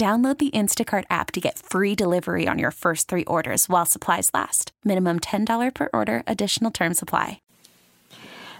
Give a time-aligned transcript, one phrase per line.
[0.00, 4.30] Download the Instacart app to get free delivery on your first three orders while supplies
[4.32, 4.72] last.
[4.82, 7.42] Minimum $10 per order, additional term supply.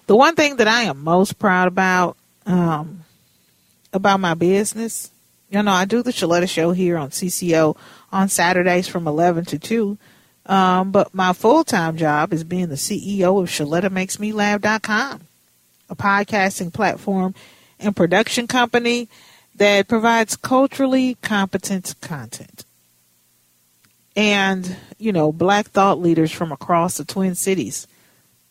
[0.07, 3.05] The one thing that I am most proud about, um,
[3.91, 5.11] about my business,
[5.49, 7.75] you know, I do the Sheletta show here on CCO
[8.13, 9.97] on Saturdays from 11 to 2.
[10.45, 15.21] Um, but my full time job is being the CEO of ShelettaMakesMeLaugh.com,
[15.89, 17.35] a podcasting platform
[17.79, 19.09] and production company
[19.61, 22.65] that provides culturally competent content.
[24.17, 27.87] And, you know, black thought leaders from across the Twin Cities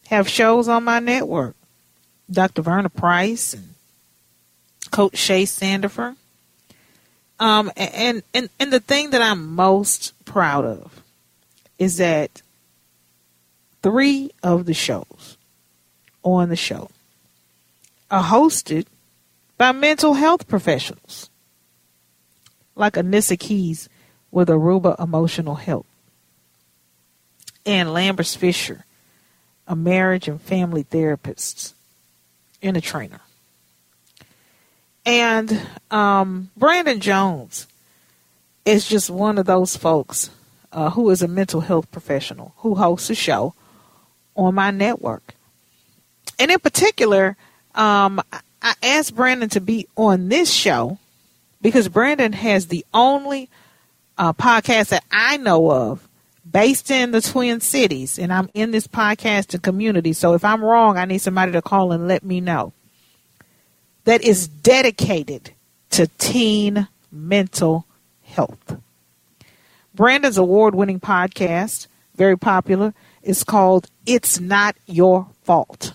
[0.09, 1.55] have shows on my network.
[2.29, 2.61] Dr.
[2.61, 3.73] Verna Price and
[4.91, 6.15] Coach Shay Sandifer.
[7.39, 11.01] Um, and, and, and the thing that I'm most proud of
[11.79, 12.43] is that
[13.81, 15.37] three of the shows
[16.21, 16.91] on the show
[18.11, 18.85] are hosted
[19.59, 21.29] by mental health professionals
[22.75, 23.89] like Anissa Keys
[24.31, 25.85] with Aruba Emotional Health
[27.65, 28.85] and Lambers Fisher,
[29.67, 31.75] a marriage and family therapist
[32.63, 33.19] and a trainer.
[35.05, 37.67] And um, Brandon Jones
[38.63, 40.29] is just one of those folks
[40.71, 43.53] uh, who is a mental health professional who hosts a show
[44.37, 45.33] on my network.
[46.37, 47.35] And in particular,
[47.75, 48.21] um,
[48.61, 50.99] I asked Brandon to be on this show
[51.61, 53.49] because Brandon has the only
[54.17, 56.07] uh, podcast that I know of
[56.49, 60.13] based in the Twin Cities, and I'm in this podcasting community.
[60.13, 62.73] So if I'm wrong, I need somebody to call and let me know.
[64.05, 65.51] That is dedicated
[65.91, 67.85] to teen mental
[68.23, 68.77] health.
[69.93, 75.93] Brandon's award winning podcast, very popular, is called It's Not Your Fault.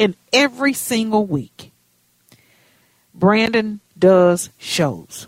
[0.00, 1.72] And every single week,
[3.14, 5.26] Brandon does shows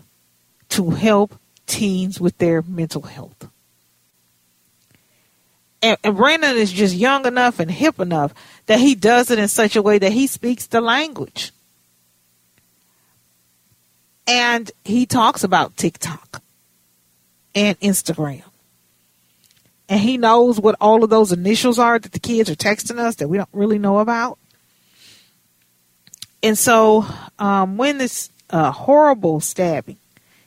[0.69, 1.35] to help
[1.67, 3.47] teens with their mental health.
[5.83, 8.33] And, and, Brandon is just young enough and hip enough
[8.65, 11.51] that he does it in such a way that he speaks the language.
[14.25, 16.41] And he talks about TikTok
[17.53, 18.43] and Instagram.
[19.87, 23.17] And he knows what all of those initials are that the kids are texting us
[23.17, 24.39] that we don't really know about.
[26.43, 27.05] And so
[27.39, 29.97] um, when this uh, horrible stabbing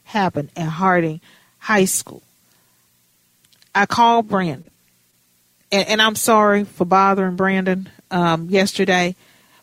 [0.04, 1.22] happened at Harding
[1.58, 2.22] High School,
[3.74, 4.70] I called Brandon.
[5.72, 9.16] And, and I'm sorry for bothering Brandon um, yesterday,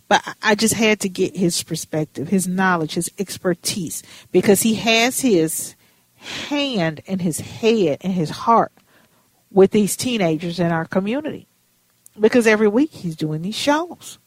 [0.10, 4.02] but I just had to get his perspective, his knowledge, his expertise,
[4.32, 5.76] because he has his
[6.16, 8.72] hand and his head and his heart
[9.52, 11.46] with these teenagers in our community.
[12.20, 14.18] Because every week he's doing these shows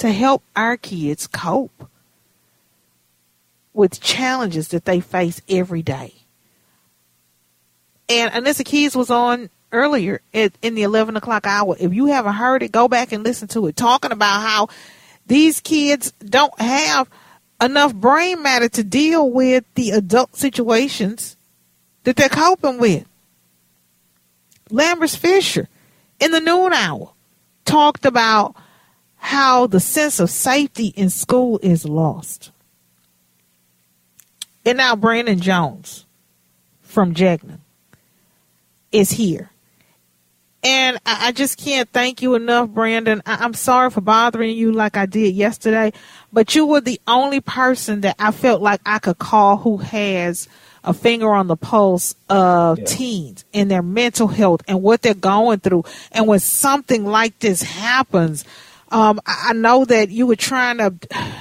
[0.00, 1.86] to help our kids cope
[3.74, 6.14] with challenges that they face every day.
[8.08, 11.76] And Anissa Keys was on earlier at, in the 11 o'clock hour.
[11.78, 14.68] If you haven't heard it, go back and listen to it, talking about how
[15.26, 17.08] these kids don't have
[17.62, 21.36] enough brain matter to deal with the adult situations
[22.04, 23.06] that they're coping with.
[24.70, 25.68] Lambers Fisher
[26.18, 27.12] in the noon hour
[27.66, 28.56] talked about
[29.20, 32.50] how the sense of safety in school is lost.
[34.64, 36.06] And now Brandon Jones
[36.82, 37.58] from Jegna
[38.90, 39.50] is here.
[40.62, 43.22] And I, just can't thank you enough, Brandon.
[43.24, 45.92] I, am sorry for bothering you like I did yesterday,
[46.32, 50.48] but you were the only person that I felt like I could call who has
[50.84, 52.84] a finger on the pulse of yeah.
[52.84, 55.84] teens and their mental health and what they're going through.
[56.12, 58.44] And when something like this happens,
[58.90, 60.94] Um, I know that you were trying to,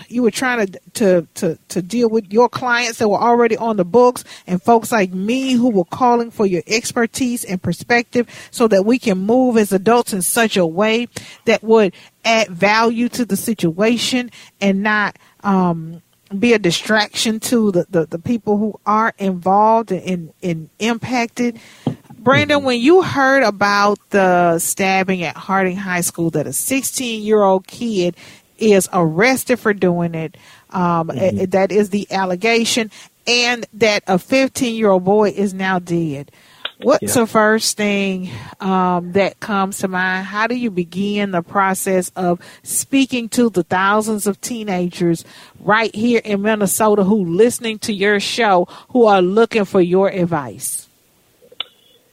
[0.08, 3.78] you were trying to, to, to, to deal with your clients that were already on
[3.78, 8.68] the books and folks like me who were calling for your expertise and perspective so
[8.68, 11.08] that we can move as adults in such a way
[11.46, 11.94] that would
[12.24, 14.30] add value to the situation
[14.62, 16.02] and not, um,
[16.38, 21.60] be a distraction to the, the, the people who are involved and, and impacted.
[22.20, 27.42] Brandon, when you heard about the stabbing at Harding High School, that a 16 year
[27.42, 28.16] old kid
[28.58, 30.36] is arrested for doing it,
[30.72, 31.46] um, mm-hmm.
[31.46, 32.92] that is the allegation,
[33.26, 36.30] and that a 15 year old boy is now dead.
[36.82, 37.22] What's yeah.
[37.22, 38.30] the first thing
[38.60, 40.26] um, that comes to mind?
[40.26, 45.24] How do you begin the process of speaking to the thousands of teenagers
[45.60, 50.89] right here in Minnesota who listening to your show who are looking for your advice?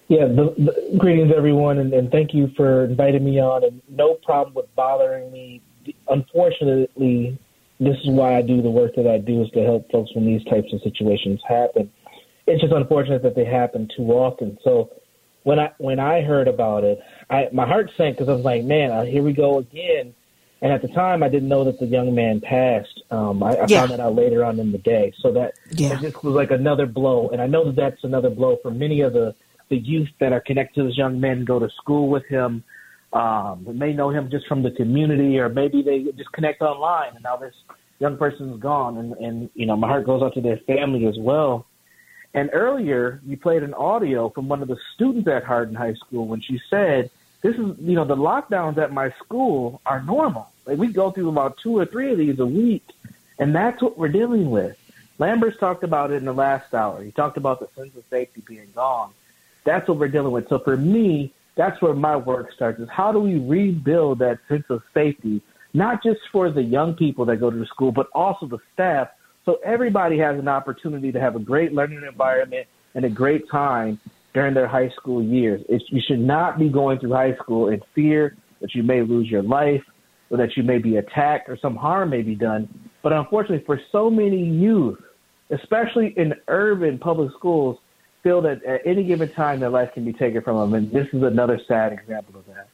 [0.09, 3.65] Yeah, the, the, greetings everyone, and, and thank you for inviting me on.
[3.65, 5.63] And no problem with bothering me.
[6.09, 7.39] Unfortunately,
[7.81, 10.25] this is why I do the work that I do is to help folks when
[10.25, 11.91] these types of situations happen
[12.47, 14.59] it's just unfortunate that they happen too often.
[14.63, 14.91] So
[15.43, 18.65] when I when I heard about it, I my heart sank because I was like,
[18.65, 20.15] man, uh, here we go again.
[20.63, 23.03] And at the time, I didn't know that the young man passed.
[23.11, 23.81] Um, I, I yeah.
[23.81, 25.13] found that out later on in the day.
[25.21, 25.93] So that yeah.
[25.93, 27.29] it just was like another blow.
[27.29, 29.35] And I know that that's another blow for many of the
[29.69, 32.65] the youth that are connected to this young man, go to school with him.
[33.13, 37.15] Um, may know him just from the community, or maybe they just connect online.
[37.15, 37.55] And now this
[37.99, 41.07] young person is gone, and and you know my heart goes out to their family
[41.07, 41.67] as well.
[42.35, 46.27] And earlier, you played an audio from one of the students at Harding High School
[46.27, 47.11] when she said,
[47.43, 50.49] "This is, you know, the lockdowns at my school are normal.
[50.67, 52.85] Like we go through about two or three of these a week,
[53.39, 54.77] and that's what we're dealing with."
[55.19, 57.03] Lambert's talked about it in the last hour.
[57.03, 59.13] He talked about the sense of safety being gone.
[59.67, 60.49] That's what we're dealing with.
[60.49, 62.81] So for me, that's where my work starts.
[62.81, 65.43] Is how do we rebuild that sense of safety,
[65.75, 69.09] not just for the young people that go to the school, but also the staff
[69.47, 72.67] so everybody has an opportunity to have a great learning environment
[72.97, 74.01] and a great time
[74.35, 75.63] during their high school years.
[75.69, 79.31] It's, you should not be going through high school in fear that you may lose
[79.31, 79.83] your life
[80.31, 82.69] or that you may be attacked or some harm may be done.
[83.05, 84.99] But unfortunately, for so many youth,
[85.51, 87.79] especially in urban public schools,
[88.27, 90.75] feel that at any given time their life can be taken from them.
[90.75, 92.69] And this is another sad example of that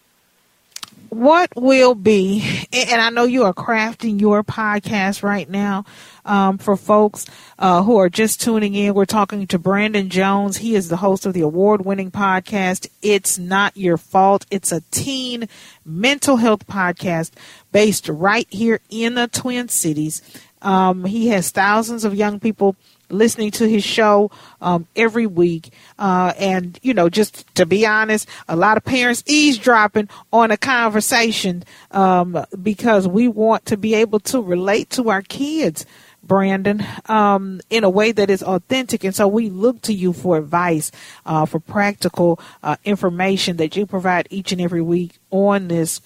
[1.08, 5.84] what will be, and I know you are crafting your podcast right now
[6.24, 7.26] um, for folks
[7.58, 8.94] uh, who are just tuning in.
[8.94, 10.56] We're talking to Brandon Jones.
[10.56, 14.46] He is the host of the award winning podcast, It's Not Your Fault.
[14.50, 15.48] It's a teen
[15.84, 17.32] mental health podcast
[17.72, 20.22] based right here in the Twin Cities.
[20.62, 22.74] Um, he has thousands of young people
[23.12, 24.30] listening to his show
[24.60, 25.72] um, every week.
[25.98, 30.56] Uh, and, you know, just to be honest, a lot of parents eavesdropping on a
[30.56, 35.86] conversation um, because we want to be able to relate to our kids.
[36.24, 39.02] Brandon, um, in a way that is authentic.
[39.02, 40.92] And so we look to you for advice,
[41.26, 46.00] uh, for practical uh, information that you provide each and every week on this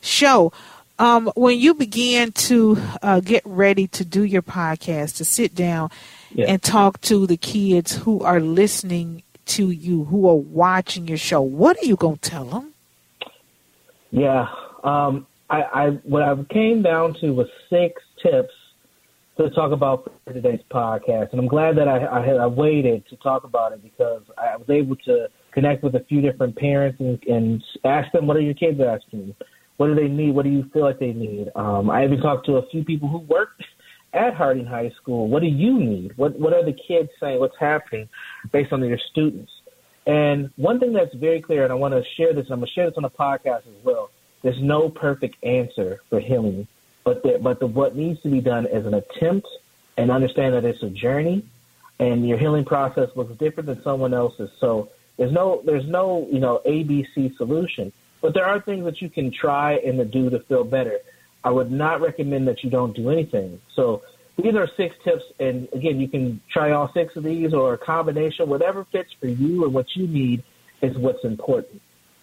[0.00, 0.52] show.
[0.98, 5.90] Um, when you began to uh, get ready to do your podcast, to sit down
[6.32, 6.46] yeah.
[6.46, 11.40] and talk to the kids who are listening to you, who are watching your show,
[11.40, 12.74] what are you going to tell them?
[14.10, 14.46] Yeah.
[14.84, 18.52] Um, I, I, what I came down to was six tips
[19.36, 21.30] to talk about for today's podcast.
[21.32, 24.56] And I'm glad that I, I, had, I waited to talk about it because I
[24.56, 28.40] was able to connect with a few different parents and, and ask them, what are
[28.40, 29.34] your kids asking?
[29.78, 30.34] What do they need?
[30.34, 31.48] What do you feel like they need?
[31.56, 33.50] Um, I even talked to a few people who work
[34.12, 36.16] at Harding High School, what do you need?
[36.16, 37.38] What what are the kids saying?
[37.38, 38.08] What's happening
[38.50, 39.52] based on your students?
[40.06, 42.72] And one thing that's very clear, and I want to share this, I'm going to
[42.72, 44.10] share this on the podcast as well.
[44.42, 46.66] There's no perfect answer for healing,
[47.04, 49.46] but the, but the, what needs to be done is an attempt,
[49.96, 51.44] and understand that it's a journey,
[51.98, 54.50] and your healing process looks different than someone else's.
[54.58, 54.88] So
[55.18, 59.30] there's no there's no you know ABC solution, but there are things that you can
[59.30, 60.98] try and do to feel better.
[61.42, 63.60] I would not recommend that you don't do anything.
[63.74, 64.02] So
[64.36, 67.78] these are six tips, and again, you can try all six of these or a
[67.78, 70.42] combination, whatever fits for you and what you need
[70.82, 71.80] is what's important.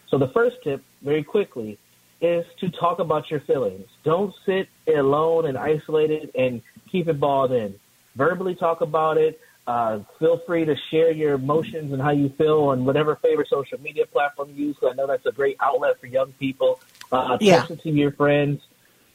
[0.10, 1.78] So the first tip, very quickly,
[2.22, 3.88] is to talk about your feelings.
[4.04, 7.76] Don't sit alone and isolated and keep it balled in.
[8.16, 9.40] Verbally talk about it.
[9.68, 13.80] Uh, feel free to share your emotions and how you feel on whatever favorite social
[13.82, 14.78] media platform you use.
[14.82, 16.80] I know that's a great outlet for young people.
[17.12, 17.58] Uh, yeah.
[17.58, 18.62] Text it to your friends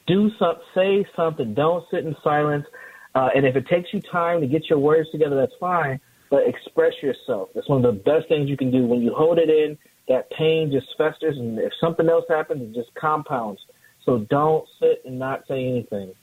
[0.06, 1.54] do something, say something.
[1.54, 2.66] Don't sit in silence.
[3.14, 6.00] Uh, and if it takes you time to get your words together, that's fine.
[6.30, 7.50] But express yourself.
[7.54, 8.86] That's one of the best things you can do.
[8.86, 9.76] When you hold it in,
[10.08, 13.60] that pain just festers, and if something else happens, it just compounds.
[14.04, 16.14] So don't sit and not say anything.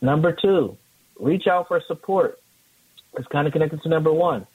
[0.00, 0.76] Number two,
[1.20, 2.40] reach out for support.
[3.14, 4.46] It's kind of connected to number one.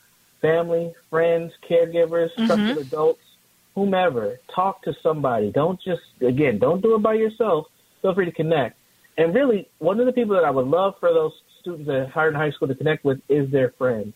[0.42, 2.48] Family, friends, caregivers, mm-hmm.
[2.48, 3.22] trusted adults,
[3.76, 4.40] whomever.
[4.54, 5.52] Talk to somebody.
[5.52, 7.68] Don't just, again, don't do it by yourself.
[8.08, 8.78] Feel free to connect.
[9.18, 12.40] And really, one of the people that I would love for those students at Harding
[12.40, 14.14] High School to connect with is their friends.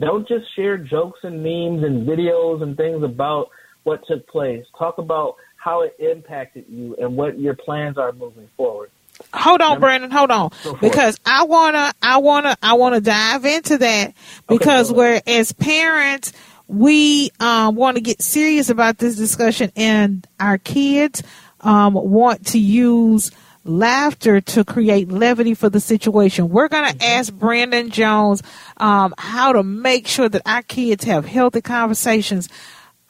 [0.00, 3.50] Don't just share jokes and memes and videos and things about
[3.82, 4.64] what took place.
[4.78, 8.90] Talk about how it impacted you and what your plans are moving forward.
[9.34, 10.10] Hold on, Brandon.
[10.10, 11.20] Hold on, because it.
[11.26, 14.14] I wanna, I wanna, I wanna dive into that
[14.48, 16.32] because okay, where as parents
[16.68, 21.22] we um, want to get serious about this discussion, and our kids
[21.62, 23.30] um, want to use
[23.64, 26.50] laughter to create levity for the situation.
[26.50, 27.20] We're going to mm-hmm.
[27.20, 28.42] ask Brandon Jones
[28.76, 32.48] um, how to make sure that our kids have healthy conversations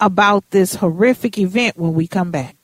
[0.00, 2.54] about this horrific event when we come back.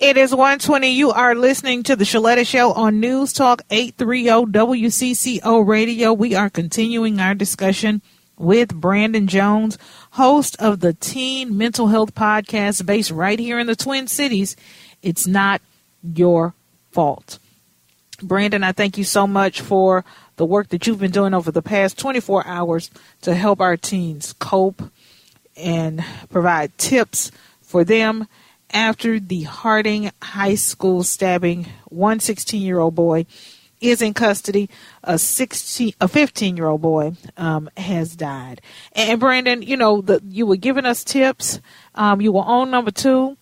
[0.00, 0.88] It is 120.
[0.88, 6.12] You are listening to the Sheletta Show on News Talk 830 WCCO Radio.
[6.12, 8.02] We are continuing our discussion
[8.36, 9.78] with Brandon Jones,
[10.12, 14.56] host of the Teen Mental Health Podcast based right here in the Twin Cities.
[15.02, 15.60] It's not
[16.02, 16.54] your
[16.90, 17.38] fault.
[18.22, 20.04] Brandon, I thank you so much for
[20.36, 22.90] the work that you've been doing over the past 24 hours
[23.22, 24.82] to help our teens cope
[25.56, 27.30] and provide tips
[27.62, 28.26] for them
[28.72, 31.66] after the Harding High School stabbing.
[31.88, 33.26] One 16 year old boy
[33.84, 34.68] is in custody.
[35.02, 38.60] A 16, a 15 year old boy um, has died.
[38.92, 41.60] And Brandon, you know, the, you were giving us tips.
[41.94, 43.36] Um, you were on number two,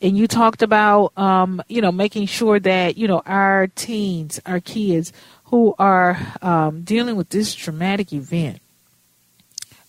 [0.00, 4.60] and you talked about, um, you know, making sure that you know our teens, our
[4.60, 5.12] kids
[5.44, 8.60] who are um, dealing with this traumatic event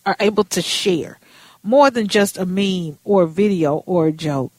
[0.06, 1.20] are able to share
[1.64, 4.52] more than just a meme or a video or a joke,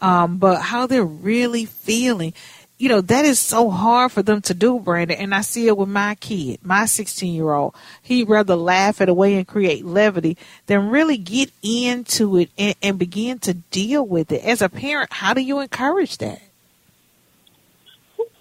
[0.00, 2.32] um, but how they're really feeling.
[2.76, 5.16] You know, that is so hard for them to do, Brandon.
[5.16, 7.74] And I see it with my kid, my 16 year old.
[8.02, 12.98] He'd rather laugh it away and create levity than really get into it and, and
[12.98, 14.44] begin to deal with it.
[14.44, 16.42] As a parent, how do you encourage that?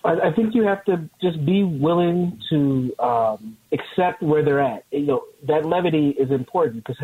[0.06, 4.84] I, think you have to just be willing to um, accept where they're at.
[4.92, 6.98] You know that levity is important because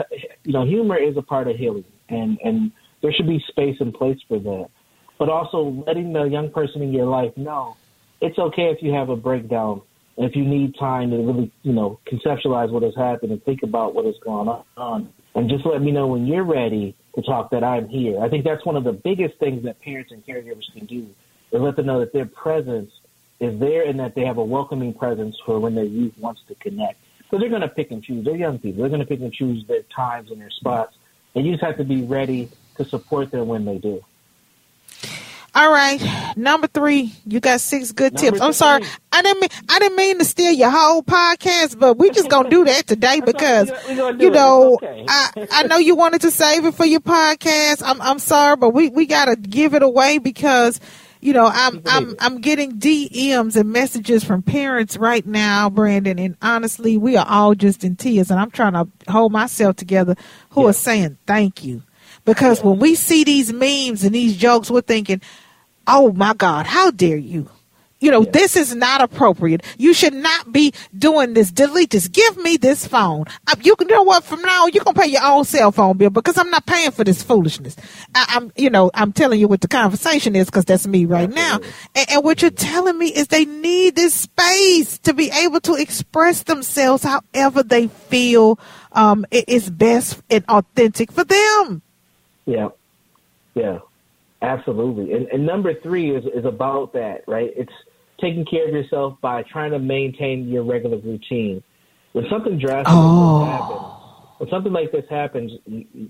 [0.44, 2.72] you know humor is a part of healing, and and
[3.02, 4.70] there should be space and place for that.
[5.20, 7.76] But also letting the young person in your life know
[8.22, 9.82] it's okay if you have a breakdown
[10.18, 13.62] and if you need time to really you know conceptualize what has happened and think
[13.64, 17.52] about what has gone on, and just let me know when you're ready to talk
[17.52, 18.20] that I'm here.
[18.22, 21.08] I think that's one of the biggest things that parents and caregivers can do
[21.52, 22.92] and let them know that their presence
[23.40, 26.56] is there and that they have a welcoming presence for when their youth wants to
[26.56, 27.00] connect.
[27.32, 28.26] So they're going to pick and choose.
[28.26, 28.82] They're young people.
[28.82, 30.96] They're going to pick and choose their times and their spots.
[31.36, 34.04] And you just have to be ready to support them when they do.
[35.56, 36.00] All right,
[36.38, 38.42] number three, you got six good number tips.
[38.42, 42.12] I'm sorry, I didn't mean I didn't mean to steal your whole podcast, but we
[42.12, 45.06] just gonna do that today because you know okay.
[45.08, 47.82] I I know you wanted to save it for your podcast.
[47.84, 50.80] I'm I'm sorry, but we we gotta give it away because
[51.22, 56.38] you know, I'm I'm I'm getting DMs and messages from parents right now, Brandon, and
[56.42, 60.16] honestly, we are all just in tears, and I'm trying to hold myself together.
[60.52, 60.70] Who yeah.
[60.70, 61.84] are saying thank you,
[62.30, 65.20] because when we see these memes and these jokes, we're thinking,
[65.88, 67.50] "Oh my God, how dare you!"
[68.02, 69.64] You know, this is not appropriate.
[69.78, 71.52] You should not be doing this.
[71.52, 72.08] Delete this.
[72.08, 73.26] Give me this phone.
[73.48, 74.24] I, you can you know what?
[74.24, 76.92] From now, on, you can pay your own cell phone bill because I'm not paying
[76.92, 77.76] for this foolishness.
[78.14, 81.30] I, am you know, I'm telling you what the conversation is because that's me right
[81.30, 81.60] now.
[81.96, 85.74] And, and what you're telling me is they need this space to be able to
[85.74, 88.60] express themselves however they feel
[88.92, 91.82] um, it is best and authentic for them.
[92.50, 92.70] Yeah,
[93.54, 93.78] yeah,
[94.42, 95.14] absolutely.
[95.14, 97.52] And, and number three is is about that, right?
[97.56, 97.72] It's
[98.20, 101.62] taking care of yourself by trying to maintain your regular routine.
[102.14, 103.46] When something drastic oh.
[103.46, 105.52] happens, when something like this happens,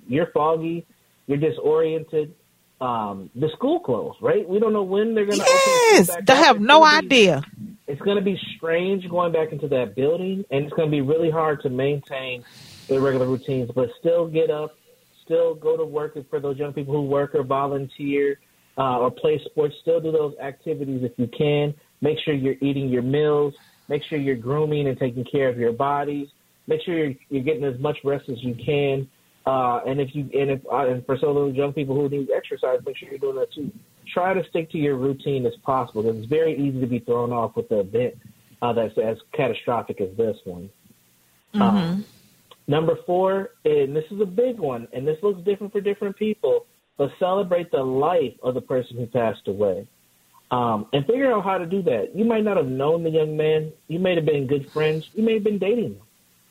[0.07, 0.85] you're foggy,
[1.27, 2.33] you're disoriented.
[2.79, 4.47] Um, the school closed, right?
[4.47, 5.45] We don't know when they're going to.
[5.45, 7.43] Yes, they have no idea.
[7.59, 10.91] Be, it's going to be strange going back into that building, and it's going to
[10.91, 12.45] be really hard to maintain
[12.87, 14.78] their regular routines, but still get up,
[15.29, 18.39] still go to work for those young people who work or volunteer
[18.77, 19.75] uh, or play sports.
[19.81, 21.73] Still do those activities if you can.
[22.01, 23.53] Make sure you're eating your meals.
[23.87, 26.29] Make sure you're grooming and taking care of your bodies.
[26.67, 29.07] Make sure you're, you're getting as much rest as you can.
[29.45, 32.09] Uh, and if you and if uh, and for some of those young people who
[32.09, 33.71] need exercise, make sure you're doing that too.
[34.13, 37.31] Try to stick to your routine as possible because it's very easy to be thrown
[37.31, 38.15] off with an event
[38.61, 40.69] uh, that's as catastrophic as this one.
[41.53, 41.61] Mm-hmm.
[41.61, 42.05] Um,
[42.69, 46.65] number four, and this is a big one, and this looks different for different people.
[46.99, 49.87] but celebrate the life of the person who passed away.
[50.51, 52.13] Um, and figure out how to do that.
[52.13, 53.71] You might not have known the young man.
[53.87, 55.09] You may have been good friends.
[55.13, 56.01] You may have been dating him.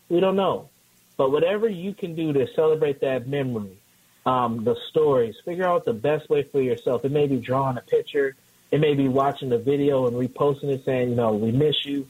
[0.08, 0.70] We don't know.
[1.18, 3.76] But whatever you can do to celebrate that memory,
[4.24, 7.04] um, the stories, figure out the best way for yourself.
[7.04, 8.34] It may be drawing a picture.
[8.70, 12.08] It may be watching the video and reposting it saying, you know, we miss you.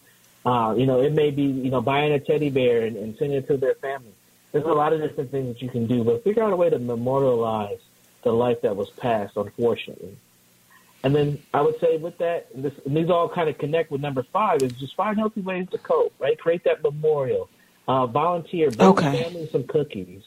[0.48, 3.36] Uh, you know, it may be, you know, buying a teddy bear and, and sending
[3.36, 4.14] it to their family.
[4.50, 6.70] There's a lot of different things that you can do, but figure out a way
[6.70, 7.80] to memorialize
[8.22, 10.16] the life that was passed, unfortunately.
[11.04, 14.22] And then I would say with that, this, these all kind of connect with number
[14.22, 16.38] five, is just find healthy ways to cope, right?
[16.38, 17.50] Create that memorial.
[17.86, 19.22] Uh, volunteer, bring okay.
[19.22, 20.22] family some cookies,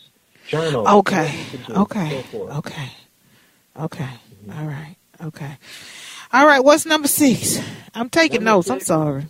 [0.48, 0.88] journal.
[0.88, 2.92] Okay, okay, okay,
[3.75, 4.04] okay.
[4.46, 4.51] Mm-hmm.
[4.51, 5.58] All right, okay.
[6.32, 7.60] All right, what's number six?
[7.96, 8.70] I'm taking number notes.
[8.70, 9.25] i I'm sorry.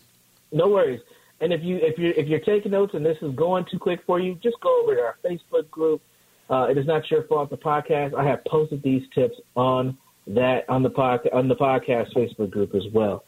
[0.51, 1.01] No worries.
[1.39, 4.01] And if you if you if you're taking notes and this is going too quick
[4.05, 6.01] for you, just go over to our Facebook group.
[6.49, 7.49] Uh, it is not your fault.
[7.49, 8.13] The podcast.
[8.13, 12.75] I have posted these tips on that on the pod, on the podcast Facebook group
[12.75, 13.23] as well.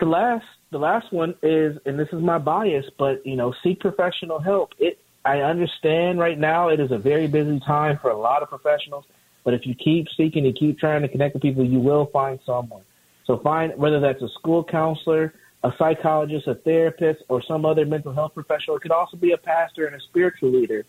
[0.00, 3.80] The last the last one is, and this is my bias, but you know, seek
[3.80, 4.72] professional help.
[4.78, 8.48] It I understand right now it is a very busy time for a lot of
[8.48, 9.04] professionals,
[9.44, 12.40] but if you keep seeking and keep trying to connect with people, you will find
[12.46, 12.82] someone.
[13.26, 18.12] So find whether that's a school counselor, a psychologist, a therapist, or some other mental
[18.12, 18.76] health professional.
[18.76, 20.84] It could also be a pastor and a spiritual leader.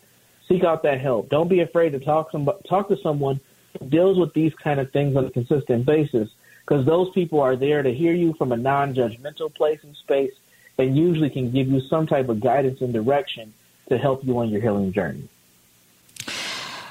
[0.48, 1.30] Seek out that help.
[1.30, 3.40] Don't be afraid to talk some, talk to someone
[3.80, 6.30] who deals with these kind of things on a consistent basis
[6.66, 10.34] because those people are there to hear you from a non-judgmental place and space
[10.78, 13.54] and usually can give you some type of guidance and direction
[13.90, 15.28] to help you on your healing journey.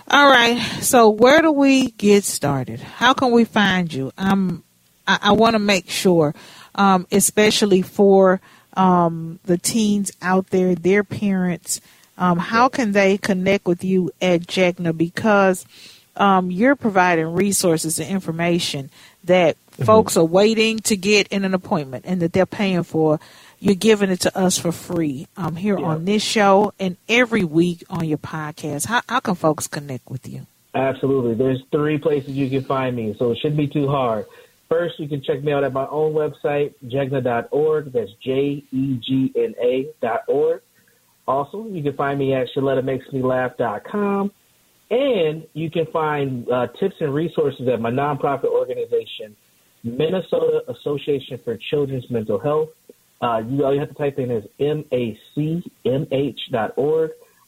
[0.09, 0.59] All right.
[0.83, 2.81] So where do we get started?
[2.81, 4.13] How can we find you?
[4.19, 4.63] Um,
[5.07, 6.35] I, I want to make sure
[6.75, 8.41] um, especially for
[8.75, 11.81] um, the teens out there, their parents.
[12.19, 14.97] Um, how can they connect with you at JEGNA?
[14.97, 15.65] Because
[16.17, 18.91] um, you're providing resources and information
[19.25, 19.85] that mm-hmm.
[19.85, 23.21] folks are waiting to get in an appointment and that they're paying for.
[23.59, 25.87] You're giving it to us for free um, here yeah.
[25.87, 28.87] on this show and every week on your podcast.
[28.87, 30.47] How, how can folks connect with you?
[30.75, 31.35] Absolutely.
[31.35, 34.27] There's three places you can find me, so it shouldn't be too hard.
[34.73, 37.93] First, you can check me out at my own website, jegna.org.
[37.93, 40.63] That's J E G N A dot org.
[41.29, 44.33] Also, you can find me at ShelettaMakesMeLaugh.com.
[44.91, 49.37] And you can find uh, tips and resources at my nonprofit organization,
[49.85, 52.71] Minnesota Association for Children's Mental Health.
[53.21, 55.61] Uh, you, all you have to type in is macmh.org.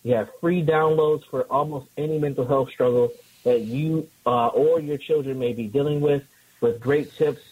[0.03, 3.13] You have free downloads for almost any mental health struggle
[3.45, 6.23] that you uh, or your children may be dealing with
[6.65, 7.43] with great tips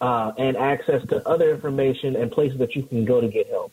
[0.00, 3.70] uh, and access to other information and places that you can go to get help.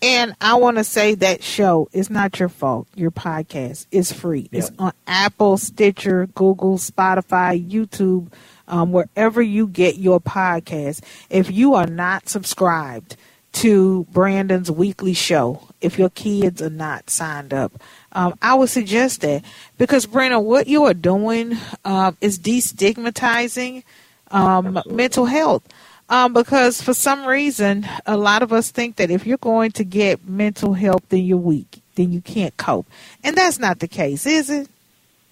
[0.00, 2.86] And I want to say that show is not your fault.
[2.94, 4.48] Your podcast is free.
[4.52, 8.30] It's on Apple, Stitcher, Google, Spotify, YouTube,
[8.68, 11.02] um, wherever you get your podcast.
[11.30, 13.16] If you are not subscribed
[13.54, 17.72] to Brandon's weekly show, if your kids are not signed up,
[18.14, 19.44] um, I would suggest that
[19.78, 23.84] because Brandon, what you are doing uh, is destigmatizing
[24.30, 25.66] um, mental health.
[26.08, 29.84] Um, because for some reason, a lot of us think that if you're going to
[29.84, 32.86] get mental health, then you're weak, then you can't cope,
[33.22, 34.68] and that's not the case, is it?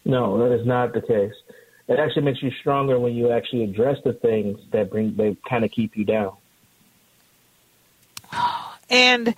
[0.06, 1.34] No, that is not the case.
[1.88, 5.64] It actually makes you stronger when you actually address the things that bring they kind
[5.64, 6.32] of keep you down.
[8.88, 9.34] And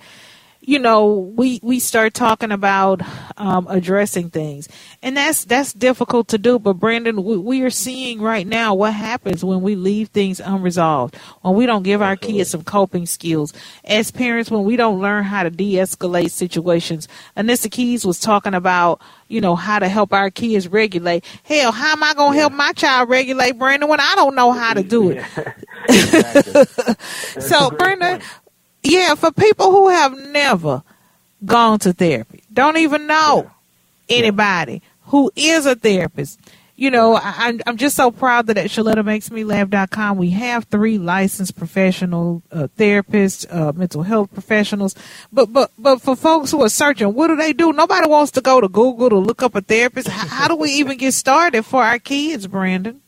[0.67, 3.01] you know, we we start talking about
[3.37, 4.67] um, addressing things,
[5.03, 6.57] and that's that's difficult to do.
[6.57, 11.15] But Brandon, we, we, are seeing right now what happens when we leave things unresolved,
[11.41, 13.53] when we don't give our kids some coping skills.
[13.83, 19.01] As parents, when we don't learn how to de-escalate situations, Anissa Keys was talking about,
[19.27, 21.23] you know, how to help our kids regulate.
[21.43, 22.41] Hell, how am I going to yeah.
[22.41, 25.23] help my child regulate, Brandon, when I don't know how to do it?
[27.39, 28.19] so, Brandon.
[28.19, 28.44] Point
[28.85, 30.83] yeah, for people who have never
[31.45, 33.51] gone to therapy, don't even know
[34.07, 34.17] yeah.
[34.17, 35.09] anybody yeah.
[35.09, 36.39] who is a therapist.
[36.77, 42.43] You know, I, I'm just so proud that at ShelettaMakesMeLaugh.com we have three licensed professional
[42.51, 44.93] uh, therapists, uh, mental health professionals.
[45.31, 47.71] But but but for folks who are searching, what do they do?
[47.71, 50.09] Nobody wants to go to Google to look up a therapist.
[50.09, 53.01] how, how do we even get started for our kids, Brandon?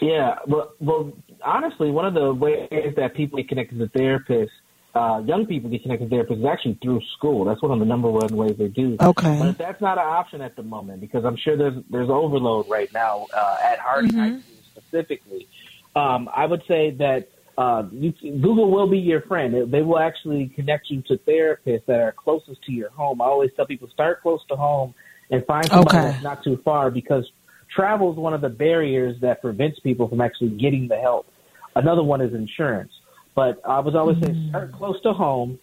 [0.00, 1.12] Yeah, well, well,
[1.44, 4.48] honestly, one of the ways that people get connected to therapists
[4.94, 7.44] uh, young people get connected to therapists is actually through school.
[7.44, 8.96] That's one of the number one ways they do.
[9.00, 9.38] Okay.
[9.38, 12.92] But that's not an option at the moment because I'm sure there's there's overload right
[12.92, 14.20] now uh, at Harding mm-hmm.
[14.20, 15.48] High School specifically.
[15.96, 19.72] Um, I would say that uh, you, Google will be your friend.
[19.72, 23.20] They will actually connect you to therapists that are closest to your home.
[23.20, 24.94] I always tell people start close to home
[25.30, 26.10] and find somebody okay.
[26.10, 27.30] that's not too far because
[27.74, 31.26] travel is one of the barriers that prevents people from actually getting the help.
[31.74, 32.92] Another one is insurance.
[33.34, 34.26] But I was always mm-hmm.
[34.26, 35.58] saying start close to home,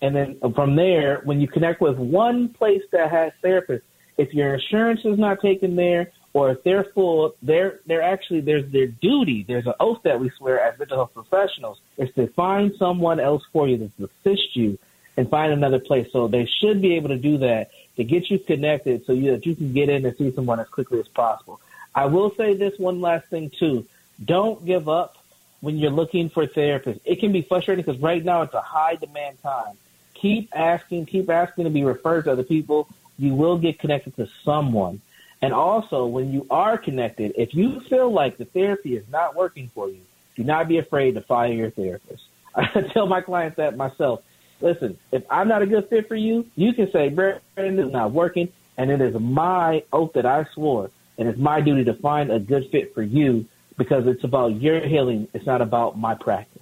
[0.00, 3.82] and then from there, when you connect with one place that has therapists,
[4.16, 8.70] if your insurance is not taken there, or if they're full, they're they're actually there's
[8.70, 9.42] their duty.
[9.42, 13.42] There's an oath that we swear as mental health professionals is to find someone else
[13.52, 14.78] for you to assist you
[15.16, 16.08] and find another place.
[16.12, 19.44] So they should be able to do that to get you connected so you, that
[19.44, 21.60] you can get in and see someone as quickly as possible.
[21.94, 23.86] I will say this one last thing too.
[24.24, 25.16] Don't give up
[25.60, 27.00] when you're looking for therapists.
[27.04, 29.76] It can be frustrating because right now it's a high demand time.
[30.14, 32.88] Keep asking, keep asking to be referred to other people.
[33.18, 35.00] You will get connected to someone.
[35.42, 39.70] And also, when you are connected, if you feel like the therapy is not working
[39.74, 40.00] for you,
[40.36, 42.22] do not be afraid to fire your therapist.
[42.54, 44.22] I tell my clients that myself.
[44.60, 48.12] Listen, if I'm not a good fit for you, you can say, Brandon, is not
[48.12, 52.30] working, and it is my oath that I swore, and it's my duty to find
[52.30, 53.46] a good fit for you
[53.80, 55.26] because it's about your healing.
[55.32, 56.60] It's not about my practice.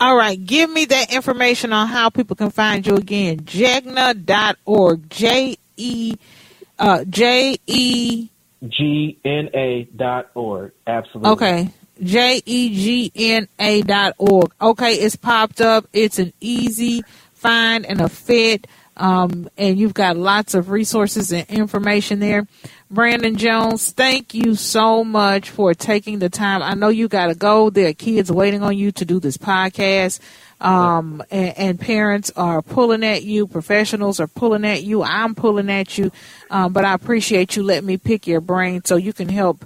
[0.00, 3.38] All right, give me that information on how people can find you again.
[3.40, 5.08] Jegna.org.
[5.10, 6.16] J E
[6.76, 8.28] uh, J E
[8.66, 10.72] G N A dot org.
[10.88, 11.30] Absolutely.
[11.30, 11.70] Okay.
[12.02, 14.52] J E G N A dot org.
[14.60, 15.86] Okay, it's popped up.
[15.92, 17.02] It's an easy
[17.34, 18.66] find and a fit.
[18.98, 22.46] Um, and you've got lots of resources and information there.
[22.90, 26.62] Brandon Jones, thank you so much for taking the time.
[26.62, 27.70] I know you got to go.
[27.70, 30.20] There are kids waiting on you to do this podcast.
[30.60, 33.46] Um, and, and, parents are pulling at you.
[33.46, 35.04] Professionals are pulling at you.
[35.04, 36.10] I'm pulling at you.
[36.50, 39.64] Um, but I appreciate you letting me pick your brain so you can help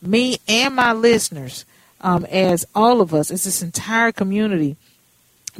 [0.00, 1.64] me and my listeners,
[2.02, 4.76] um, as all of us, as this entire community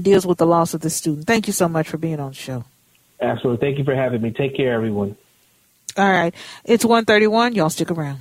[0.01, 1.27] deals with the loss of the student.
[1.27, 2.65] Thank you so much for being on the show.
[3.23, 3.67] Absolutely.
[3.67, 4.33] Thank you for having me.
[4.33, 5.17] Take care, everyone.
[5.97, 6.35] All right.
[6.65, 7.55] It's 131.
[7.55, 8.21] Y'all stick around.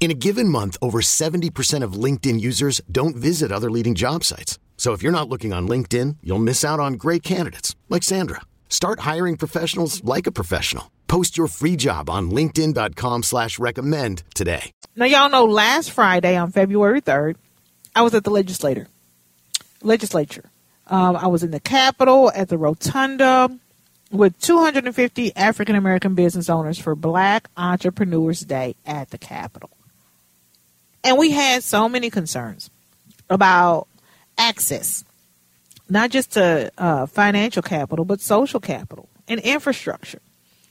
[0.00, 4.58] In a given month, over 70% of LinkedIn users don't visit other leading job sites.
[4.78, 8.40] So if you're not looking on LinkedIn, you'll miss out on great candidates like Sandra.
[8.70, 10.90] Start hiring professionals like a professional.
[11.06, 14.72] Post your free job on LinkedIn.com slash recommend today.
[14.96, 17.36] Now y'all know last Friday on February 3rd,
[17.94, 18.86] I was at the legislator
[19.82, 20.50] legislature.
[20.86, 23.50] Um, I was in the Capitol at the Rotunda
[24.10, 29.70] with 250 African American business owners for Black Entrepreneurs Day at the Capitol.
[31.02, 32.70] And we had so many concerns
[33.28, 33.86] about
[34.36, 35.04] access,
[35.88, 40.20] not just to uh, financial capital, but social capital and infrastructure.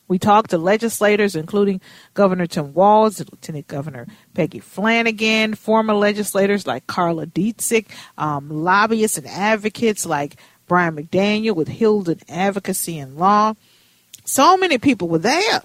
[0.08, 1.82] We talked to legislators, including
[2.16, 7.86] Governor Tim Walz, Lieutenant Governor Peggy Flanagan, former legislators like Carla Dietzick,
[8.18, 10.38] um, lobbyists and advocates like
[10.68, 13.54] Brian McDaniel with Hilden Advocacy and Law.
[14.26, 15.62] So many people were there.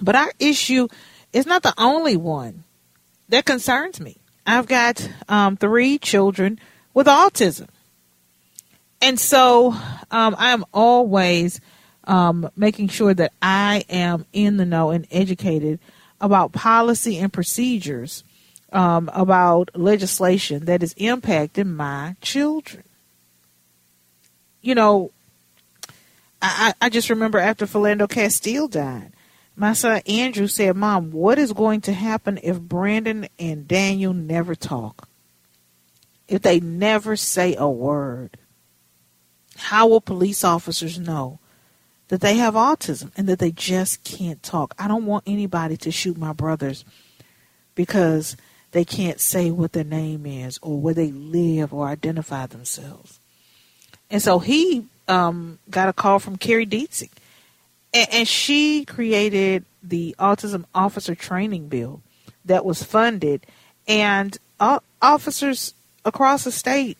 [0.00, 0.86] But our issue
[1.32, 2.62] is not the only one
[3.34, 4.16] that concerns me.
[4.46, 6.60] I've got um, three children
[6.92, 7.66] with autism.
[9.02, 9.72] And so
[10.10, 11.60] um, I am always
[12.04, 15.80] um, making sure that I am in the know and educated
[16.20, 18.22] about policy and procedures
[18.72, 22.84] um, about legislation that is impacting my children.
[24.62, 25.10] You know,
[26.40, 29.13] I, I just remember after Philando Castile died,
[29.56, 34.54] my son Andrew said, Mom, what is going to happen if Brandon and Daniel never
[34.54, 35.08] talk?
[36.28, 38.38] if they never say a word?
[39.56, 41.38] How will police officers know
[42.08, 44.74] that they have autism and that they just can't talk?
[44.78, 46.84] I don't want anybody to shoot my brothers
[47.74, 48.36] because
[48.72, 53.20] they can't say what their name is or where they live or identify themselves.
[54.10, 57.10] And so he um, got a call from Carrie Dietzig,
[57.94, 62.02] and, and she created the Autism Officer Training Bill
[62.44, 63.46] that was funded,
[63.86, 64.36] and
[65.00, 66.98] officers across the state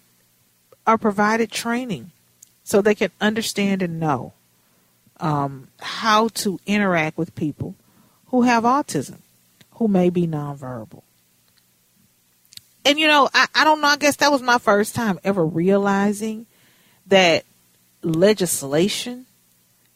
[0.86, 2.12] are provided training
[2.62, 4.32] so they can understand and know
[5.20, 7.74] um, how to interact with people
[8.26, 9.18] who have autism,
[9.72, 11.02] who may be nonverbal.
[12.84, 15.44] And you know, I, I don't know, I guess that was my first time ever
[15.44, 16.46] realizing
[17.06, 17.44] that
[18.02, 19.26] legislation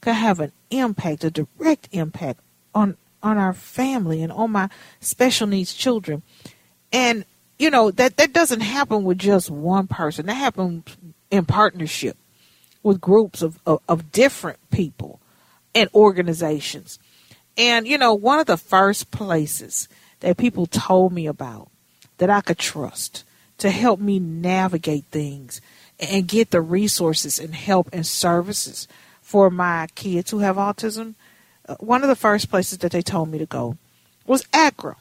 [0.00, 2.40] could have an impact, a direct impact
[2.74, 4.68] on on our family and on my
[5.00, 6.22] special needs children.
[6.92, 7.24] And
[7.58, 10.26] you know that that doesn't happen with just one person.
[10.26, 10.96] That happens
[11.30, 12.16] in partnership
[12.82, 15.20] with groups of, of, of different people
[15.74, 16.98] and organizations.
[17.56, 19.88] And you know, one of the first places
[20.20, 21.68] that people told me about
[22.18, 23.24] that I could trust
[23.58, 25.60] to help me navigate things
[25.98, 28.86] and get the resources and help and services
[29.28, 31.14] for my kids who have autism,
[31.68, 33.76] uh, one of the first places that they told me to go
[34.26, 34.96] was Accra.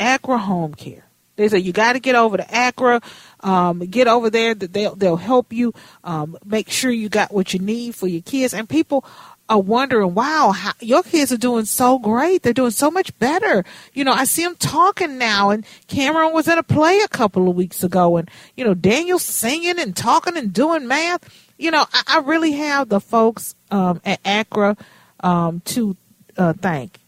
[0.00, 1.04] Accra Home Care.
[1.36, 3.02] They said you got to get over to Accra,
[3.40, 4.54] um, get over there.
[4.54, 8.54] They'll they'll help you um, make sure you got what you need for your kids.
[8.54, 9.04] And people
[9.48, 12.42] are wondering, wow, how, your kids are doing so great.
[12.42, 13.64] They're doing so much better.
[13.92, 15.50] You know, I see them talking now.
[15.50, 19.22] And Cameron was in a play a couple of weeks ago, and you know, Daniel's
[19.22, 21.28] singing and talking and doing math.
[21.58, 24.76] You know, I, I really have the folks um, at Accra
[25.20, 25.96] um, to
[26.36, 26.98] uh, thank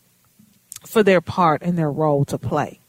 [0.87, 2.81] for their part and their role to play.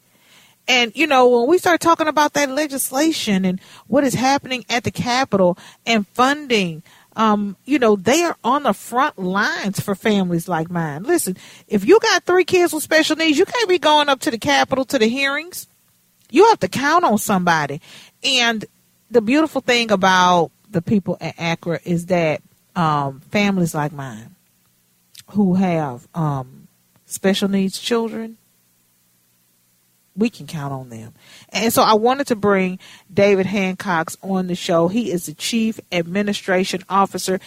[0.69, 4.83] And, you know, when we start talking about that legislation and what is happening at
[4.83, 6.83] the Capitol and funding
[7.15, 11.04] um, you know, they are on the front lines for families like mine.
[11.04, 14.32] Listen, if you got three kids with special needs, you can't be going up to
[14.32, 15.67] the Capitol to the hearings.
[16.30, 17.82] You have to count on somebody.
[18.24, 18.65] And
[19.10, 22.41] the beautiful thing about the people at Accra is that
[22.76, 24.36] um, families like mine
[25.32, 26.67] who have um,
[27.06, 28.38] special needs children,
[30.19, 31.13] we can count on them.
[31.49, 32.79] And so I wanted to bring
[33.12, 34.88] David Hancox on the show.
[34.88, 37.39] He is the Chief Administration Officer.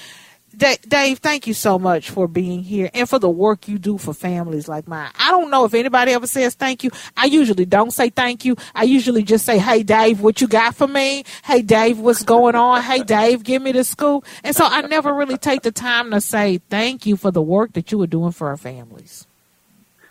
[0.54, 4.12] Dave, thank you so much for being here and for the work you do for
[4.12, 5.10] families like mine.
[5.18, 6.90] I don't know if anybody ever says thank you.
[7.16, 8.56] I usually don't say thank you.
[8.74, 11.24] I usually just say, Hey, Dave, what you got for me?
[11.42, 12.82] Hey, Dave, what's going on?
[12.82, 14.26] Hey, Dave, give me the scoop.
[14.44, 17.72] And so I never really take the time to say thank you for the work
[17.72, 19.26] that you are doing for our families.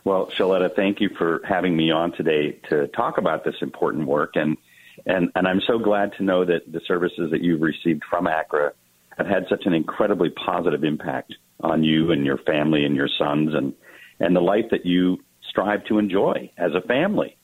[0.04, 4.32] Well, Sheletta, thank you for having me on today to talk about this important work.
[4.36, 4.58] And,
[5.06, 8.74] and, and I'm so glad to know that the services that you've received from Accra
[9.18, 13.54] have had such an incredibly positive impact on you and your family and your sons
[13.54, 13.74] and,
[14.20, 17.38] and the life that you strive to enjoy as a family.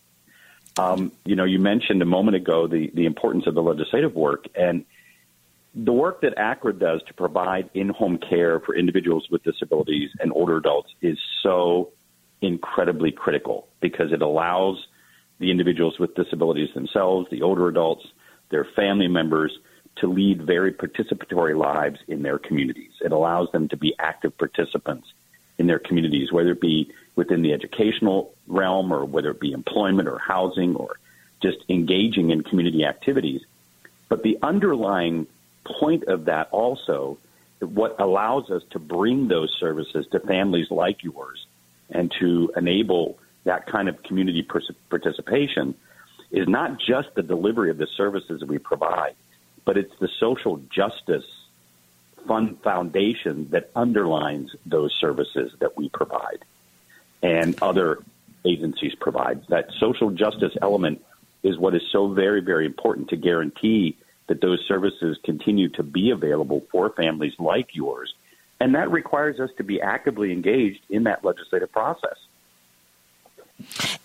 [0.80, 4.46] Um, you know, you mentioned a moment ago the, the importance of the legislative work
[4.56, 4.86] and
[5.76, 10.58] the work that Accra does to provide in-home care for individuals with disabilities and older
[10.58, 11.92] adults is so
[12.42, 14.88] incredibly critical because it allows
[15.40, 18.06] the individuals with disabilities themselves, the older adults,
[18.50, 19.58] their family members
[19.98, 22.92] to lead very participatory lives in their communities.
[23.02, 25.08] It allows them to be active participants
[25.58, 30.08] in their communities, whether it be within the educational realm or whether it be employment
[30.08, 31.00] or housing or
[31.42, 33.42] just engaging in community activities.
[34.08, 35.28] But the underlying
[35.66, 37.18] point of that also,
[37.60, 41.47] what allows us to bring those services to families like yours
[41.90, 44.46] and to enable that kind of community
[44.90, 45.74] participation
[46.32, 49.16] is not just the delivery of the services that we provide,
[49.66, 51.26] but it's the social justice
[52.28, 56.44] fund foundation that underlines those services that we provide
[57.24, 58.04] and other
[58.46, 59.42] agencies provide.
[59.48, 61.02] That social justice element
[61.44, 63.98] is what is so very, very important to guarantee
[64.28, 68.14] that those services continue to be available for families like yours
[68.60, 72.18] and that requires us to be actively engaged in that legislative process.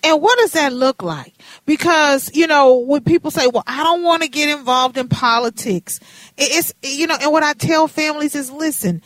[0.03, 1.35] And what does that look like?
[1.67, 6.01] Because, you know, when people say, well, I don't want to get involved in politics,
[6.39, 9.03] it's, you know, and what I tell families is listen,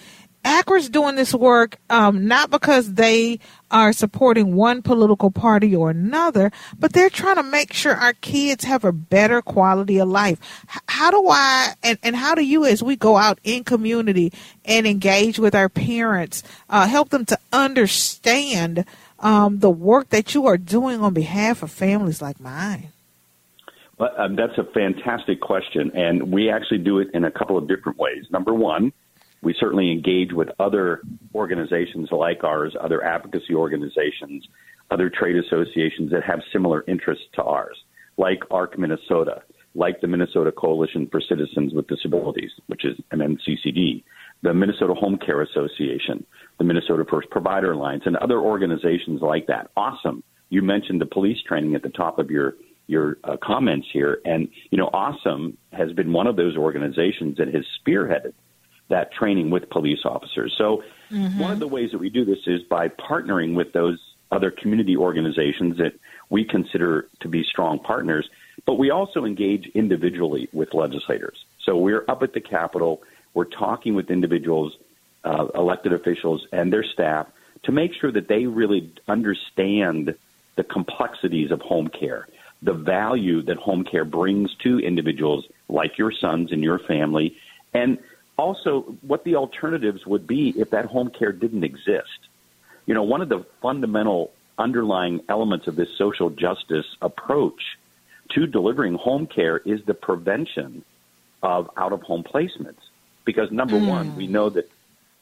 [0.47, 3.41] Accra's doing this work um, not because they
[3.73, 8.63] are supporting one political party or another, but they're trying to make sure our kids
[8.63, 10.39] have a better quality of life.
[10.87, 14.33] How do I and, and how do you, as we go out in community
[14.65, 18.85] and engage with our parents, uh, help them to understand
[19.19, 22.93] um, the work that you are doing on behalf of families like mine?
[23.99, 27.99] Um, that's a fantastic question, and we actually do it in a couple of different
[27.99, 28.27] ways.
[28.31, 28.93] Number one,
[29.47, 34.45] we certainly engage with other organizations like ours, other advocacy organizations,
[34.91, 37.77] other trade associations that have similar interests to ours,
[38.17, 39.45] like ARC Minnesota,
[39.77, 44.03] like the Minnesota Coalition for Citizens with Disabilities, which is MNCCD,
[44.43, 46.27] the Minnesota Home Care Association,
[46.59, 49.71] the Minnesota First Provider Alliance, and other organizations like that.
[49.77, 50.25] Awesome.
[50.49, 52.55] You mentioned the police training at the top of your
[52.89, 57.53] your uh, comments here, and you know, AuSM has been one of those organizations that
[57.55, 58.33] has spearheaded
[58.89, 60.55] that training with police officers.
[60.57, 61.39] So, mm-hmm.
[61.39, 63.99] one of the ways that we do this is by partnering with those
[64.31, 65.93] other community organizations that
[66.31, 68.29] we consider to be strong partners,
[68.65, 71.45] but we also engage individually with legislators.
[71.65, 73.03] So, we're up at the Capitol,
[73.35, 74.77] we're talking with individuals,
[75.25, 77.27] uh, elected officials, and their staff
[77.65, 80.15] to make sure that they really understand
[80.57, 82.29] the complexities of home care,
[82.63, 87.37] the value that home care brings to individuals like your sons and your family,
[87.75, 87.99] and
[88.37, 92.29] also what the alternatives would be if that home care didn't exist.
[92.87, 97.61] You know, one of the fundamental underlying elements of this social justice approach
[98.31, 100.85] to delivering home care is the prevention
[101.43, 102.81] of out of home placements.
[103.25, 103.89] Because number mm.
[103.89, 104.71] one, we know that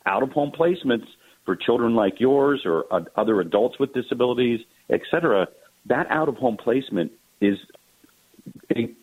[0.07, 1.07] out of home placements
[1.45, 5.49] for children like yours or uh, other adults with disabilities, et cetera,
[5.87, 7.59] that out of home placement is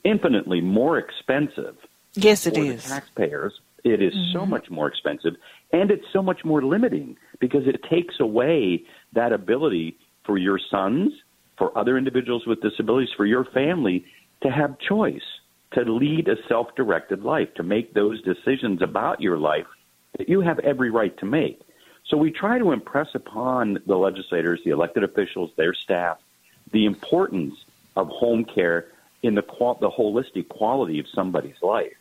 [0.03, 1.77] infinitely more expensive.
[2.13, 2.83] Yes, it is.
[2.83, 4.33] taxpayers it is mm-hmm.
[4.33, 5.35] so much more expensive
[5.71, 11.13] and it's so much more limiting because it takes away that ability for your sons,
[11.57, 14.05] for other individuals with disabilities, for your family
[14.41, 15.39] to have choice,
[15.73, 19.67] to lead a self directed life, to make those decisions about your life
[20.17, 21.61] that you have every right to make.
[22.07, 26.19] So we try to impress upon the legislators, the elected officials, their staff,
[26.71, 27.55] the importance
[27.95, 28.87] of home care
[29.23, 31.93] in the, qual- the holistic quality of somebody's life.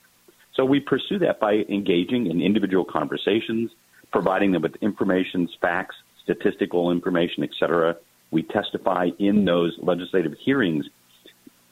[0.54, 3.70] So we pursue that by engaging in individual conversations,
[4.12, 7.96] providing them with information, facts, statistical information, et cetera.
[8.30, 10.86] We testify in those legislative hearings.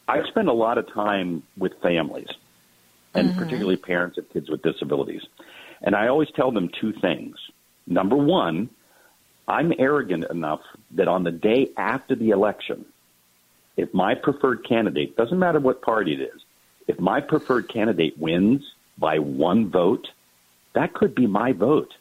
[0.07, 2.29] I spend a lot of time with families,
[3.15, 3.39] and mm-hmm.
[3.39, 5.23] particularly parents of kids with disabilities.
[5.83, 7.37] And I always tell them two things.
[7.87, 8.71] Number one,
[9.47, 10.61] I'm arrogant enough
[10.93, 12.85] that on the day after the election,
[13.77, 16.43] if my preferred candidate, doesn't matter what party it is,
[16.89, 18.63] if my preferred candidate wins,
[18.99, 20.09] by one vote,
[20.73, 21.95] that could be my vote.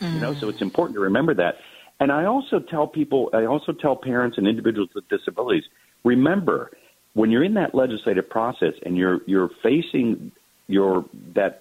[0.00, 0.14] Mm.
[0.14, 1.58] You know, so it's important to remember that.
[1.98, 5.64] And I also tell people, I also tell parents and individuals with disabilities,
[6.04, 6.70] remember
[7.14, 10.30] when you're in that legislative process and you're you're facing
[10.68, 11.60] your that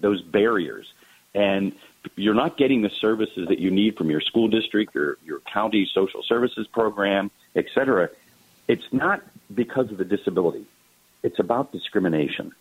[0.00, 0.92] those barriers
[1.34, 1.72] and
[2.16, 5.88] you're not getting the services that you need from your school district or your county
[5.92, 8.08] social services program, et cetera,
[8.66, 9.22] it's not
[9.54, 10.66] because of the disability.
[11.22, 12.52] It's about discrimination.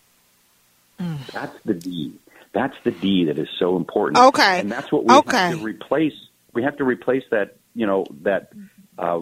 [1.00, 1.26] Mm.
[1.32, 2.14] That's the D.
[2.54, 4.18] That's the D that is so important.
[4.18, 4.60] Okay.
[4.60, 5.38] And that's what we okay.
[5.38, 6.14] have to replace.
[6.54, 8.52] We have to replace that, you know, that
[8.98, 9.22] uh,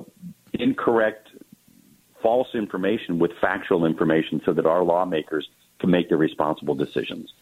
[0.54, 1.30] incorrect,
[2.22, 7.34] false information with factual information so that our lawmakers can make the responsible decisions.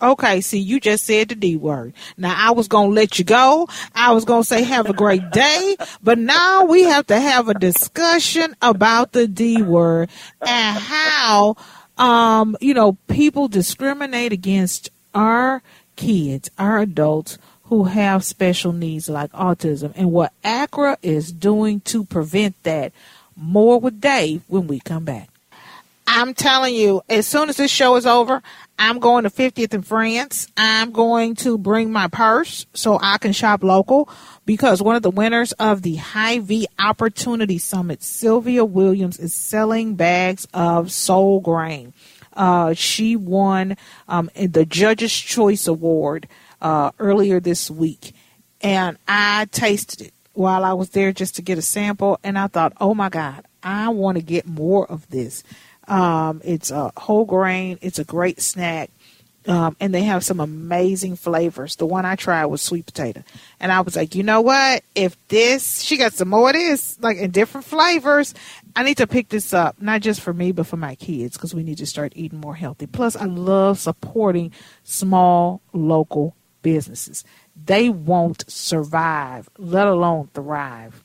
[0.00, 1.92] Okay, see, you just said the D word.
[2.16, 3.68] Now, I was going to let you go.
[3.94, 7.48] I was going to say have a great day, but now we have to have
[7.48, 10.08] a discussion about the D word
[10.40, 11.56] and how
[11.98, 15.62] um, you know, people discriminate against our
[15.96, 22.04] kids, our adults who have special needs like autism, and what Accra is doing to
[22.04, 22.92] prevent that.
[23.36, 25.28] More with Dave when we come back.
[26.10, 28.42] I'm telling you, as soon as this show is over,
[28.78, 30.48] I'm going to 50th in France.
[30.56, 34.08] I'm going to bring my purse so I can shop local
[34.46, 40.48] because one of the winners of the Hy-Vee Opportunity Summit, Sylvia Williams, is selling bags
[40.54, 41.92] of soul grain.
[42.32, 43.76] Uh, she won
[44.08, 46.26] um, the Judge's Choice Award
[46.62, 48.14] uh, earlier this week,
[48.62, 52.46] and I tasted it while I was there just to get a sample, and I
[52.46, 55.42] thought, oh my God, I want to get more of this.
[55.88, 57.78] Um, it's a whole grain.
[57.80, 58.90] It's a great snack.
[59.46, 61.76] Um, and they have some amazing flavors.
[61.76, 63.22] The one I tried was sweet potato,
[63.58, 64.84] and I was like, you know what?
[64.94, 68.34] If this, she got some more of this, like in different flavors.
[68.76, 71.54] I need to pick this up, not just for me, but for my kids, because
[71.54, 72.86] we need to start eating more healthy.
[72.86, 74.52] Plus, I love supporting
[74.84, 77.24] small local businesses.
[77.56, 81.02] They won't survive, let alone thrive,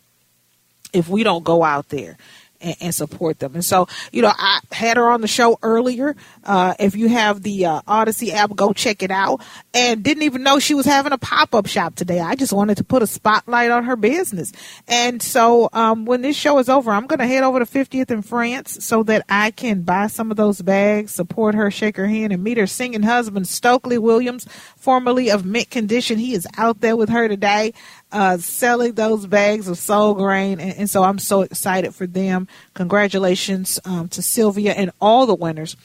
[0.91, 2.17] if we don't go out there
[2.63, 3.53] and, and, support them.
[3.53, 6.15] And so, you know, I had her on the show earlier.
[6.43, 9.41] Uh, if you have the uh, Audacy app, go check it out.
[9.73, 12.19] And didn't even know she was having a pop up shop today.
[12.19, 14.51] I just wanted to put a spotlight on her business.
[14.87, 18.11] And so, um, when this show is over, I'm going to head over to 50th
[18.11, 22.07] in France so that I can buy some of those bags, support her, shake her
[22.07, 24.47] hand, and meet her singing husband, Stokely Williams,
[24.77, 26.17] formerly of Mint Condition.
[26.17, 27.73] He is out there with her today
[28.13, 30.59] uh, selling those bags of soul grain.
[30.59, 32.47] And, and, so I'm so excited for them.
[32.75, 35.75] Congratulations um, to Sylvia and all the winners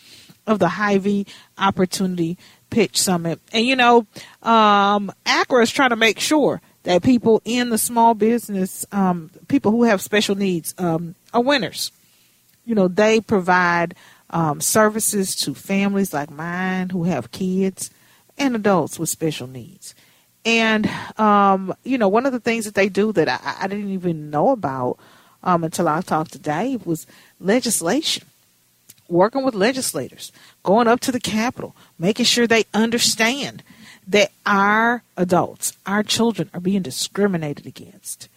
[0.47, 1.27] of the Hy-Vee
[1.57, 2.37] Opportunity
[2.71, 3.41] Pitch Summit.
[3.53, 4.07] And, you know,
[4.43, 9.73] um, Accra is trying to make sure that people in the small business, um, people
[9.73, 11.93] who have special needs, um, are winners.
[12.67, 13.95] You know, they provide
[14.31, 17.91] um, services to families like mine who have kids
[18.37, 19.95] and adults with special needs.
[20.49, 23.91] And, um, you know, one of the things that they do that I, I didn't
[23.91, 24.97] even know about
[25.43, 27.07] um, until I talked to Dave was
[27.39, 28.25] legislation.
[29.11, 30.33] Working with legislators,
[30.63, 33.63] going up to the Capitol, making sure they understand
[34.07, 38.29] that our adults, our children, are being discriminated against.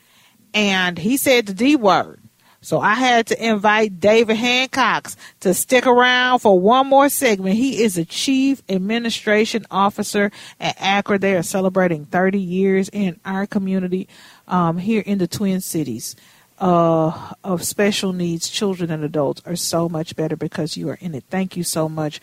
[0.53, 2.19] And he said the D word.
[2.63, 7.55] So I had to invite David Hancox to stick around for one more segment.
[7.55, 11.17] He is a chief administration officer at Accra.
[11.17, 14.07] They are celebrating 30 years in our community
[14.47, 16.15] um, here in the Twin Cities.
[16.59, 21.15] Uh, of special needs children and adults are so much better because you are in
[21.15, 21.23] it.
[21.31, 22.21] Thank you so much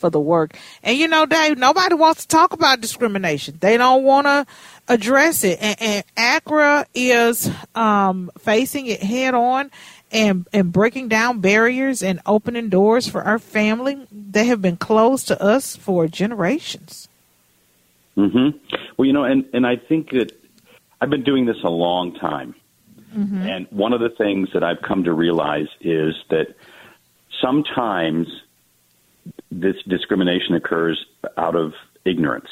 [0.00, 0.56] for the work.
[0.82, 3.58] And you know, Dave, nobody wants to talk about discrimination.
[3.60, 4.46] They don't want to
[4.88, 5.58] address it.
[5.60, 9.70] And, and Accra is um, facing it head on
[10.10, 15.28] and and breaking down barriers and opening doors for our family that have been closed
[15.28, 17.08] to us for generations.
[18.16, 18.58] Mm-hmm.
[18.96, 20.32] Well, you know, and and I think that
[21.00, 22.54] I've been doing this a long time.
[23.14, 23.42] Mm-hmm.
[23.42, 26.54] And one of the things that I've come to realize is that
[27.40, 28.28] sometimes
[29.50, 31.04] this discrimination occurs
[31.36, 31.72] out of
[32.04, 32.48] ignorance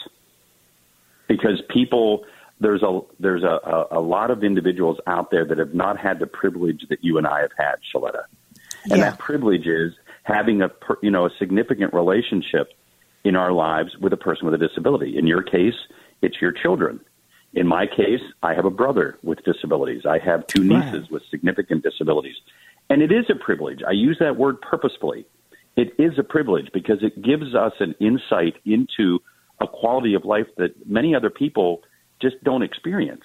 [1.28, 2.24] because people
[2.60, 6.26] there's a there's a, a, lot of individuals out there that have not had the
[6.26, 8.24] privilege that you and I have had, Sheletta,
[8.84, 9.10] and yeah.
[9.10, 9.92] that privilege is
[10.24, 10.70] having a
[11.00, 12.72] you know a significant relationship
[13.24, 15.16] in our lives with a person with a disability.
[15.16, 15.74] In your case,
[16.20, 17.00] it's your children.
[17.54, 20.02] In my case, I have a brother with disabilities.
[20.04, 21.10] I have two nieces right.
[21.10, 22.36] with significant disabilities.
[22.90, 23.80] And it is a privilege.
[23.86, 25.26] I use that word purposefully
[25.78, 29.20] it is a privilege because it gives us an insight into
[29.60, 31.82] a quality of life that many other people
[32.20, 33.22] just don't experience.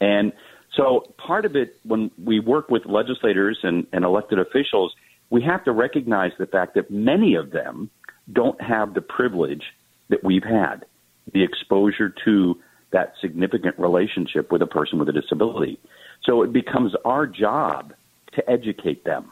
[0.00, 0.32] And
[0.76, 4.92] so part of it, when we work with legislators and, and elected officials,
[5.30, 7.90] we have to recognize the fact that many of them
[8.32, 9.62] don't have the privilege
[10.08, 10.84] that we've had,
[11.32, 12.58] the exposure to
[12.90, 15.78] that significant relationship with a person with a disability.
[16.24, 17.94] So it becomes our job
[18.32, 19.30] to educate them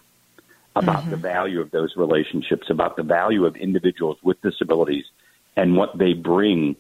[0.76, 1.10] about mm-hmm.
[1.10, 5.04] the value of those relationships, about the value of individuals with disabilities
[5.56, 6.76] and what they bring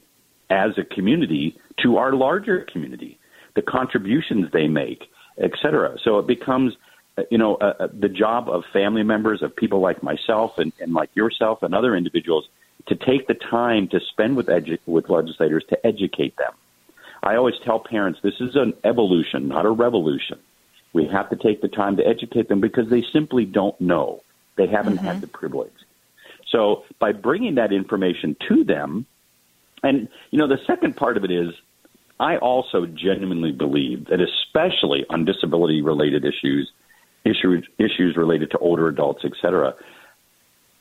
[0.48, 3.18] as a community to our larger community,
[3.54, 5.04] the contributions they make,
[5.38, 5.96] et cetera.
[6.04, 6.74] So it becomes,
[7.18, 10.72] uh, you know, uh, uh, the job of family members, of people like myself and,
[10.80, 12.48] and like yourself and other individuals
[12.86, 16.52] to take the time to spend with edu- with legislators to educate them.
[17.22, 20.38] I always tell parents this is an evolution, not a revolution.
[20.92, 24.22] We have to take the time to educate them because they simply don't know.
[24.56, 25.06] They haven't mm-hmm.
[25.06, 25.72] had the privilege.
[26.50, 29.06] So by bringing that information to them,
[29.82, 31.54] and you know, the second part of it is
[32.18, 36.70] I also genuinely believe that especially on disability related issues,
[37.24, 39.74] issues issues related to older adults, et cetera,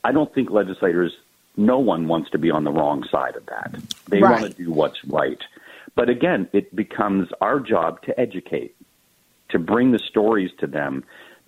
[0.04, 1.12] I don't think legislators
[1.56, 3.74] no one wants to be on the wrong side of that.
[4.08, 4.40] They right.
[4.40, 5.38] want to do what's right.
[5.94, 8.76] But again, it becomes our job to educate
[9.50, 11.04] to bring the stories to them,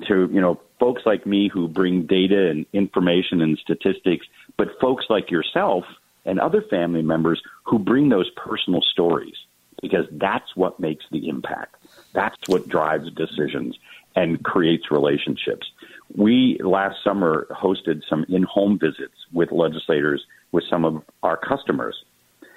[0.09, 4.26] to you know folks like me who bring data and information and statistics,
[4.57, 5.84] but folks like yourself
[6.24, 9.34] and other family members who bring those personal stories
[9.80, 11.76] because that's what makes the impact.
[12.12, 13.76] That's what drives decisions
[14.14, 15.66] and creates relationships.
[16.14, 21.96] We last summer hosted some in-home visits with legislators with some of our customers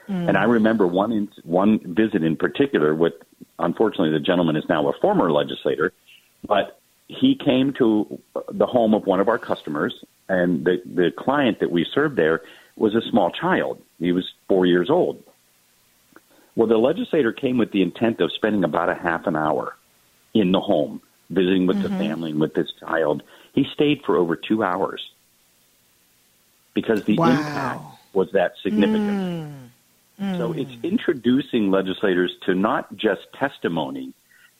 [0.09, 0.29] Mm.
[0.29, 3.13] And I remember one in, one visit in particular with,
[3.57, 5.93] unfortunately, the gentleman is now a former legislator,
[6.47, 8.19] but he came to
[8.51, 9.93] the home of one of our customers,
[10.27, 12.41] and the the client that we served there
[12.75, 13.81] was a small child.
[13.99, 15.23] He was four years old.
[16.55, 19.75] Well, the legislator came with the intent of spending about a half an hour
[20.33, 21.97] in the home, visiting with mm-hmm.
[21.97, 23.23] the family and with this child.
[23.53, 25.01] He stayed for over two hours
[26.73, 27.29] because the wow.
[27.29, 27.81] impact
[28.13, 29.09] was that significant.
[29.09, 29.64] Mm.
[30.17, 30.85] So it's hmm.
[30.85, 34.13] introducing legislators to not just testimony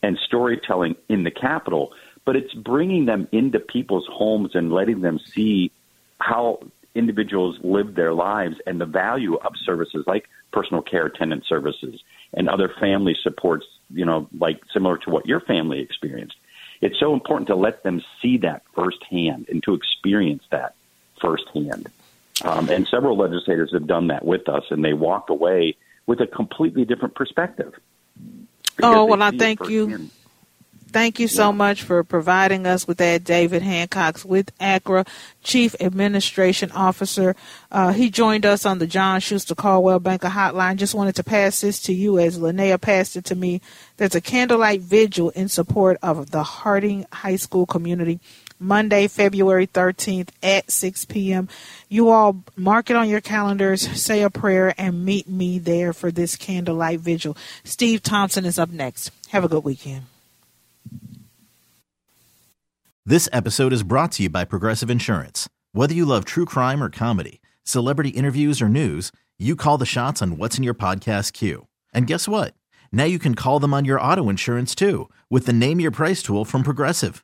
[0.03, 1.93] and storytelling in the Capitol,
[2.25, 5.71] but it's bringing them into people's homes and letting them see
[6.19, 6.59] how
[6.93, 12.01] individuals live their lives and the value of services like personal care attendant services
[12.33, 16.35] and other family supports, you know, like similar to what your family experienced.
[16.81, 20.75] It's so important to let them see that firsthand and to experience that
[21.21, 21.89] firsthand.
[22.43, 26.27] Um, and several legislators have done that with us, and they walk away with a
[26.27, 27.73] completely different perspective.
[28.83, 30.09] Oh, well, I thank you.
[30.95, 31.57] Thank you so yeah.
[31.57, 35.03] much for providing us with that, David Hancox with Accra,
[35.43, 37.35] Chief Administration Officer.
[37.69, 40.77] Uh, he joined us on the John Schuster Coldwell Banker Hotline.
[40.77, 43.59] Just wanted to pass this to you as Linnea passed it to me.
[43.97, 48.21] There's a candlelight vigil in support of the Harding High School community.
[48.59, 51.49] Monday, February 13th at 6 p.m.
[51.89, 56.11] You all mark it on your calendars, say a prayer, and meet me there for
[56.11, 57.37] this candlelight vigil.
[57.63, 59.11] Steve Thompson is up next.
[59.29, 60.03] Have a good weekend.
[63.05, 65.47] This episode is brought to you by Progressive Insurance.
[65.73, 70.21] Whether you love true crime or comedy, celebrity interviews or news, you call the shots
[70.21, 71.67] on what's in your podcast queue.
[71.93, 72.55] And guess what?
[72.91, 76.23] Now you can call them on your auto insurance too with the Name Your Price
[76.23, 77.23] tool from Progressive.